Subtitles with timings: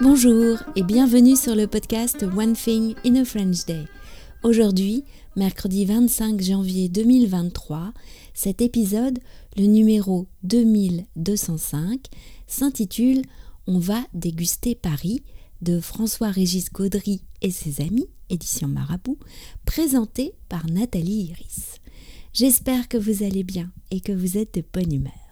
[0.00, 3.84] Bonjour et bienvenue sur le podcast One Thing in a French Day.
[4.42, 5.04] Aujourd'hui,
[5.36, 7.92] mercredi 25 janvier 2023,
[8.34, 9.20] cet épisode,
[9.56, 12.06] le numéro 2205,
[12.48, 13.22] s'intitule
[13.68, 15.22] On va déguster Paris
[15.62, 19.18] de François-Régis Gaudry et ses amis, édition Marabout,
[19.64, 21.80] présenté par Nathalie Iris.
[22.32, 25.23] J'espère que vous allez bien et que vous êtes de bonne humeur.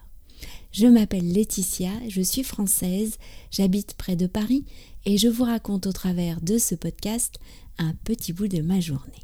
[0.72, 3.18] Je m'appelle Laetitia, je suis française,
[3.50, 4.64] j'habite près de Paris
[5.04, 7.38] et je vous raconte au travers de ce podcast
[7.76, 9.22] un petit bout de ma journée.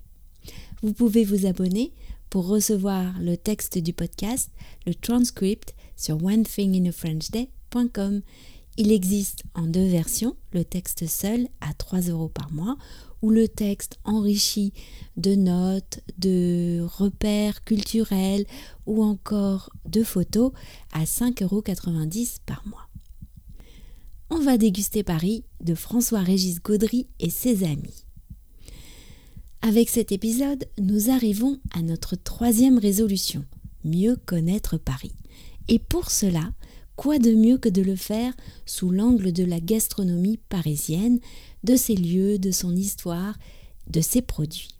[0.83, 1.95] Vous pouvez vous abonner
[2.29, 4.51] pour recevoir le texte du podcast,
[4.87, 8.21] le transcript sur onethinginafrenchday.com.
[8.81, 12.77] Il existe en deux versions, le texte seul à 3 euros par mois
[13.23, 14.73] ou le texte enrichi
[15.17, 18.47] de notes, de repères culturels
[18.87, 20.53] ou encore de photos
[20.93, 21.63] à 5,90 euros
[22.47, 22.89] par mois.
[24.31, 28.05] On va déguster Paris de François-Régis Gaudry et ses amis.
[29.61, 33.45] Avec cet épisode, nous arrivons à notre troisième résolution,
[33.83, 35.17] mieux connaître Paris.
[35.67, 36.53] Et pour cela,
[36.99, 38.35] quoi de mieux que de le faire
[38.67, 41.21] sous l'angle de la gastronomie parisienne,
[41.63, 43.39] de ses lieux, de son histoire,
[43.89, 44.71] de ses produits.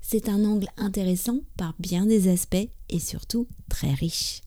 [0.00, 4.42] C'est un angle intéressant par bien des aspects et surtout très riche.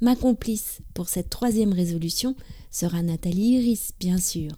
[0.00, 2.36] Ma complice pour cette troisième résolution
[2.70, 4.52] sera Nathalie Iris, bien sûr.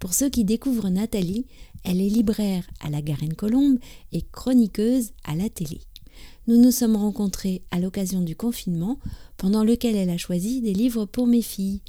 [0.00, 1.46] Pour ceux qui découvrent Nathalie,
[1.84, 3.78] elle est libraire à la Garenne-Colombe
[4.10, 5.80] et chroniqueuse à la télé.
[6.46, 8.98] Nous nous sommes rencontrés à l'occasion du confinement,
[9.36, 11.80] pendant lequel elle a choisi des livres pour mes filles.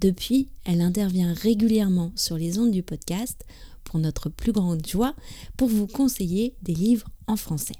[0.00, 3.44] Depuis, elle intervient régulièrement sur les ondes du podcast,
[3.84, 5.14] pour notre plus grande joie,
[5.56, 7.74] pour vous conseiller des livres en français.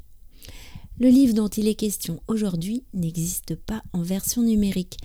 [0.98, 4.98] Le livre dont il est question aujourd'hui n'existe pas en version numérique,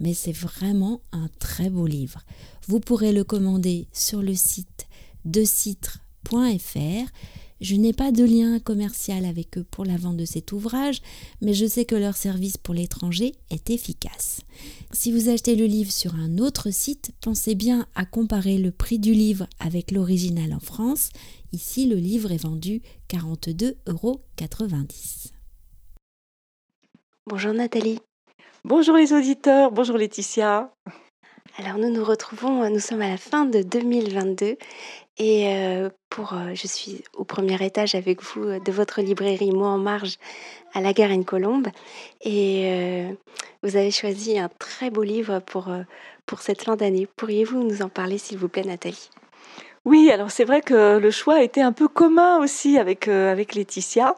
[0.00, 2.22] mais c'est vraiment un très beau livre.
[2.66, 4.86] Vous pourrez le commander sur le site
[5.26, 7.10] de citre.fr
[7.62, 11.00] je n'ai pas de lien commercial avec eux pour la vente de cet ouvrage,
[11.40, 14.40] mais je sais que leur service pour l'étranger est efficace.
[14.92, 18.98] Si vous achetez le livre sur un autre site, pensez bien à comparer le prix
[18.98, 21.10] du livre avec l'original en France.
[21.52, 24.20] Ici, le livre est vendu 42,90 euros.
[27.26, 28.00] Bonjour Nathalie.
[28.64, 30.72] Bonjour les auditeurs, bonjour Laetitia.
[31.58, 34.56] Alors nous nous retrouvons, nous sommes à la fin de 2022
[35.18, 39.52] et euh, pour, euh, je suis au premier étage avec vous euh, de votre librairie
[39.52, 40.16] Moi en marge
[40.72, 41.68] à la Garenne-Colombe.
[42.22, 43.04] Et
[43.62, 47.06] vous avez choisi un très beau livre pour cette fin d'année.
[47.16, 49.10] Pourriez-vous nous en parler, s'il vous plaît, Nathalie?
[49.84, 54.14] Oui, alors c'est vrai que le choix été un peu commun aussi avec, avec Laetitia,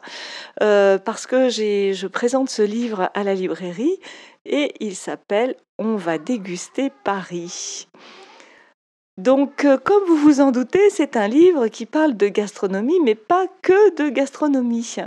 [0.59, 3.99] parce que je présente ce livre à la librairie
[4.45, 7.87] et il s'appelle On va déguster Paris.
[9.17, 13.15] Donc, euh, comme vous vous en doutez, c'est un livre qui parle de gastronomie, mais
[13.15, 14.97] pas que de gastronomie.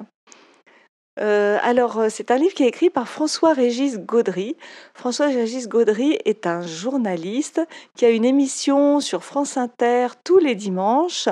[1.21, 4.57] Euh, alors, euh, c'est un livre qui est écrit par François-Régis Gaudry.
[4.95, 7.61] François-Régis Gaudry est un journaliste
[7.97, 11.29] qui a une émission sur France Inter tous les dimanches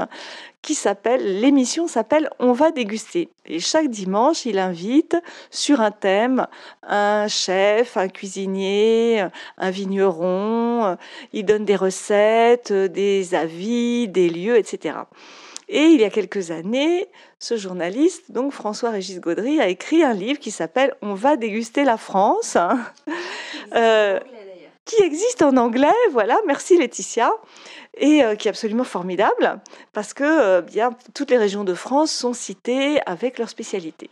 [0.63, 3.29] qui s'appelle, l'émission s'appelle On va déguster.
[3.45, 5.17] Et chaque dimanche, il invite
[5.53, 6.49] sur un thème
[6.83, 9.25] un chef, un cuisinier,
[9.59, 10.97] un vigneron.
[11.33, 14.97] Il donne des recettes, des avis, des lieux, etc.
[15.69, 20.39] Et il y a quelques années, ce journaliste, donc François-Régis Gaudry, a écrit un livre
[20.39, 22.57] qui s'appelle On va déguster la France.
[23.75, 24.21] Euh,
[24.87, 27.33] qui existe en anglais, voilà, merci Laetitia,
[27.99, 29.61] et euh, qui est absolument formidable,
[29.93, 34.09] parce que euh, bien, toutes les régions de France sont citées avec leur spécialité.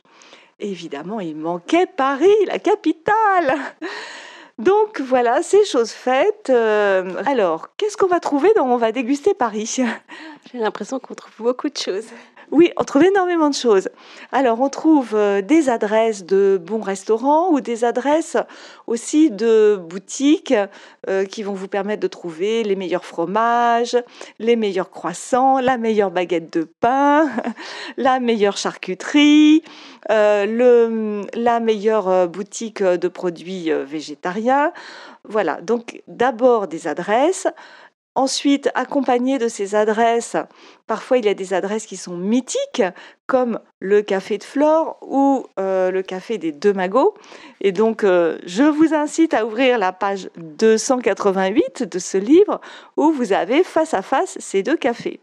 [0.59, 3.55] Évidemment, il manquait Paris, la capitale.
[4.59, 6.49] Donc voilà, c'est chose faite.
[6.49, 9.81] Euh, alors, qu'est-ce qu'on va trouver dans On va déguster Paris
[10.55, 12.07] J'ai l'impression qu'on trouve beaucoup de choses.
[12.53, 13.89] Oui, on trouve énormément de choses.
[14.31, 18.37] Alors, on trouve euh, des adresses de bons restaurants ou des adresses
[18.87, 20.55] aussi de boutiques
[21.09, 23.97] euh, qui vont vous permettre de trouver les meilleurs fromages,
[24.39, 27.29] les meilleurs croissants, la meilleure baguette de pain,
[27.97, 29.65] la meilleure charcuterie,
[30.13, 34.73] euh, la meilleure boutique de produits végétariens.
[35.27, 37.49] Voilà, donc d'abord des adresses.
[38.17, 40.37] Ensuite, accompagné de ces adresses,
[40.87, 42.83] parfois il y a des adresses qui sont mythiques,
[43.27, 47.15] comme le café de Flore ou euh, le café des Deux Magots.
[47.61, 52.61] Et donc, euh, je vous incite à ouvrir la page 288 de ce livre,
[52.97, 55.21] où vous avez face à face ces deux cafés.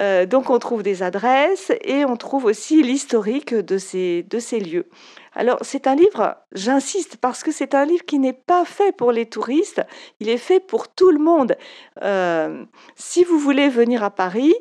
[0.00, 4.58] Euh, donc on trouve des adresses et on trouve aussi l'historique de ces, de ces
[4.58, 4.86] lieux.
[5.34, 9.12] Alors c'est un livre, j'insiste, parce que c'est un livre qui n'est pas fait pour
[9.12, 9.82] les touristes,
[10.20, 11.56] il est fait pour tout le monde.
[12.02, 12.64] Euh,
[12.96, 14.54] si vous voulez venir à Paris,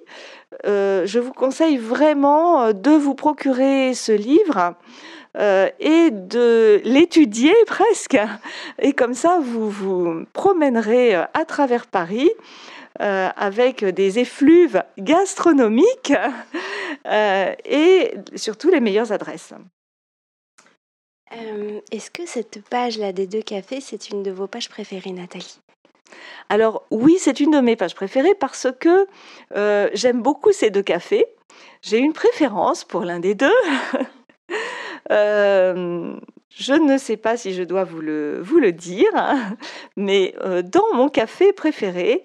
[0.66, 4.76] euh, je vous conseille vraiment de vous procurer ce livre.
[5.80, 8.20] et de l'étudier presque.
[8.80, 12.30] Et comme ça, vous vous promènerez à travers Paris
[13.00, 16.12] euh, avec des effluves gastronomiques
[17.08, 19.54] euh, et surtout les meilleures adresses.
[21.34, 25.62] Euh, est-ce que cette page-là des deux cafés, c'est une de vos pages préférées, Nathalie?
[26.50, 29.08] Alors oui, c'est une de mes pages préférées parce que
[29.94, 31.26] j'aime beaucoup ces deux cafés.
[31.82, 33.50] J'ai une préférence pour l'un des deux.
[36.54, 39.10] Je ne sais pas si je dois vous le, vous le dire,
[39.96, 42.24] mais dans mon café préféré,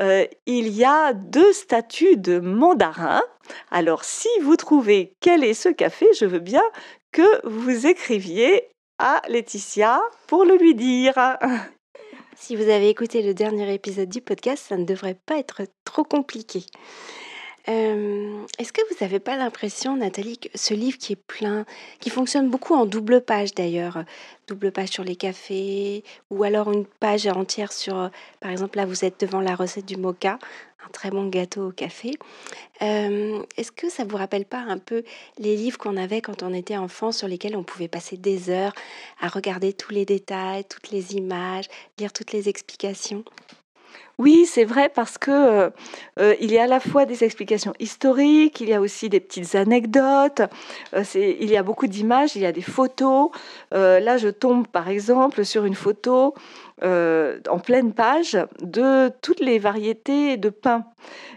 [0.00, 3.22] euh, il y a deux statues de mandarins.
[3.70, 6.62] Alors si vous trouvez quel est ce café, je veux bien
[7.12, 8.68] que vous écriviez
[8.98, 11.14] à Laetitia pour le lui dire.
[12.36, 16.04] Si vous avez écouté le dernier épisode du podcast, ça ne devrait pas être trop
[16.04, 16.64] compliqué.
[17.68, 21.64] Euh, est-ce que vous n'avez pas l'impression, Nathalie, que ce livre qui est plein,
[21.98, 24.04] qui fonctionne beaucoup en double page d'ailleurs,
[24.46, 29.04] double page sur les cafés, ou alors une page entière sur, par exemple là vous
[29.04, 30.38] êtes devant la recette du mocha,
[30.86, 32.12] un très bon gâteau au café.
[32.82, 35.02] Euh, est-ce que ça vous rappelle pas un peu
[35.38, 38.74] les livres qu'on avait quand on était enfant, sur lesquels on pouvait passer des heures
[39.20, 41.68] à regarder tous les détails, toutes les images,
[41.98, 43.24] lire toutes les explications?
[44.18, 45.70] Oui, c'est vrai parce que euh,
[46.20, 49.18] euh, il y a à la fois des explications historiques, il y a aussi des
[49.18, 50.42] petites anecdotes,
[50.94, 53.30] euh, il y a beaucoup d'images, il y a des photos.
[53.72, 56.34] là, je tombe par exemple sur une photo
[56.82, 60.84] en pleine page de toutes les variétés de pain.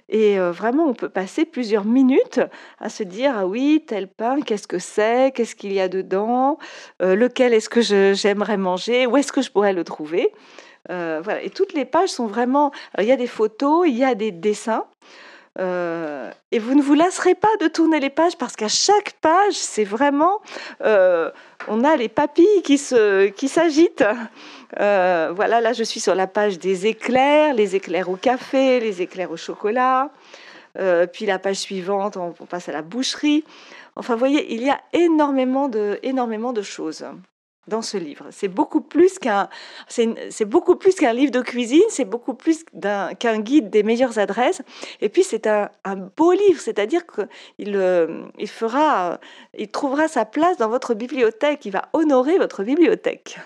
[0.10, 2.42] Et vraiment, on peut passer plusieurs minutes
[2.80, 6.58] à se dire ah oui, tel pain, qu'est-ce que c'est, qu'est-ce qu'il y a dedans,
[7.00, 10.32] lequel est-ce que j'aimerais manger, où est-ce que je pourrais le trouver.
[10.90, 11.42] Euh, voilà.
[11.42, 12.72] Et toutes les pages sont vraiment.
[12.98, 14.86] il y a des photos, il y a des dessins.
[15.60, 19.54] Euh, et vous ne vous lasserez pas de tourner les pages parce qu'à chaque page,
[19.54, 20.40] c'est vraiment,
[20.84, 21.32] euh,
[21.68, 22.80] on a les papilles qui
[23.36, 24.06] qui s'agitent.
[24.78, 29.32] voilà, là, je suis sur la page des éclairs, les éclairs au café, les éclairs
[29.32, 30.12] au chocolat.
[31.12, 33.44] puis la page suivante, on, on, passe à la boucherie.
[33.96, 37.04] Enfin, vous voyez, il y a énormément de, énormément de choses
[37.68, 38.26] dans ce livre.
[38.32, 39.50] C'est beaucoup plus qu'un,
[39.88, 42.64] c'est beaucoup plus qu'un livre de cuisine, c'est beaucoup plus
[43.20, 44.62] qu'un guide des meilleures adresses.
[45.02, 45.70] Et puis c'est un,
[46.16, 49.20] beau livre, c'est-à-dire qu'il euh, il fera,
[49.58, 53.38] il trouvera sa place dans votre bibliothèque, il va honorer votre bibliothèque.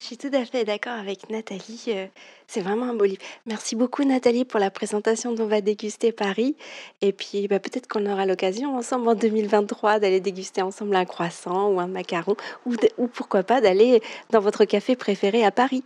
[0.00, 1.84] Je suis tout à fait d'accord avec Nathalie.
[1.88, 2.06] Euh,
[2.46, 3.20] c'est vraiment un beau livre.
[3.44, 6.56] Merci beaucoup Nathalie pour la présentation dont va déguster Paris.
[7.02, 11.68] Et puis bah, peut-être qu'on aura l'occasion ensemble en 2023 d'aller déguster ensemble un croissant
[11.68, 14.00] ou un macaron ou, ou pourquoi pas d'aller
[14.30, 15.84] dans votre café préféré à Paris.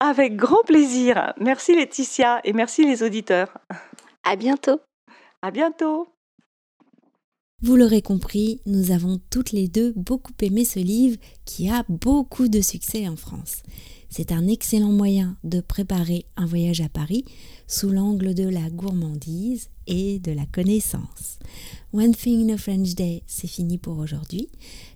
[0.00, 1.32] Avec grand plaisir.
[1.38, 3.56] Merci Laetitia et merci les auditeurs.
[4.24, 4.80] À bientôt.
[5.40, 6.11] À bientôt.
[7.64, 12.48] Vous l'aurez compris, nous avons toutes les deux beaucoup aimé ce livre qui a beaucoup
[12.48, 13.62] de succès en France.
[14.10, 17.24] C'est un excellent moyen de préparer un voyage à Paris
[17.68, 21.38] sous l'angle de la gourmandise et de la connaissance.
[21.92, 24.48] One Thing in a French Day, c'est fini pour aujourd'hui.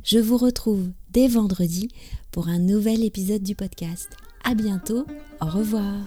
[0.02, 1.88] Je vous retrouve dès vendredi
[2.32, 4.08] pour un nouvel épisode du podcast.
[4.42, 5.06] À bientôt,
[5.40, 6.04] au revoir.